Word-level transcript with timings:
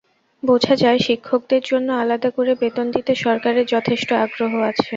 বোঝা 0.43 0.75
যায়, 0.75 0.99
শিক্ষকদের 0.99 1.61
জন্য 1.65 1.89
আলাদা 1.95 2.29
করে 2.31 2.53
বেতন 2.61 2.85
দিতে 2.95 3.11
সরকারের 3.17 3.65
যথেষ্ট 3.73 4.09
আগ্রহ 4.23 4.51
আছে। 4.69 4.87